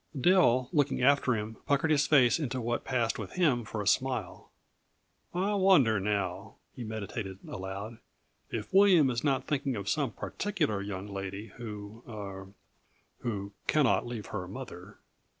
[0.19, 4.49] Dill, looking after him, puckered his face into what passed with him for a smile.
[5.31, 7.99] "I wonder now," he meditated aloud,
[8.49, 12.47] "if William is not thinking of some particular young lady who er
[13.19, 14.97] who 'cannot leave her mother'."